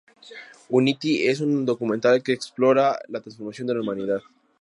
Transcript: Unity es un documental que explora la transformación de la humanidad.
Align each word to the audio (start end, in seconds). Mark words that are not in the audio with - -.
Unity 0.69 1.27
es 1.27 1.41
un 1.41 1.63
documental 1.63 2.23
que 2.23 2.33
explora 2.33 2.97
la 3.07 3.21
transformación 3.21 3.67
de 3.67 3.73
la 3.75 3.81
humanidad. 3.81 4.21